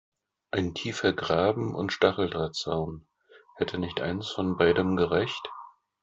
Ein 0.49 0.73
tiefer 0.73 1.13
Graben 1.13 1.75
und 1.75 1.93
Stacheldrahtzaun– 1.93 3.05
hätte 3.57 3.77
nicht 3.77 4.01
eines 4.01 4.29
von 4.31 4.57
beidem 4.57 4.95
gereicht? 4.97 5.47